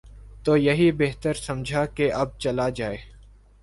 تو 0.43 0.57
یہی 0.57 0.91
بہتر 0.91 1.33
سمجھا 1.33 1.85
کہ 1.85 2.11
اب 2.13 2.39
چلا 2.39 2.69
جائے۔ 2.69 2.97